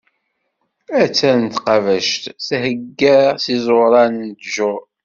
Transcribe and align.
A-tt-an 1.01 1.41
tqabact 1.55 2.23
thegga 2.47 3.19
s 3.43 3.45
iẓuran 3.55 4.13
n 4.27 4.29
ṭṭjuṛ. 4.35 4.81